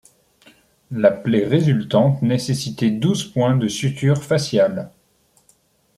[0.89, 4.89] La plaie résultante nécessitait douze points de suture faciale.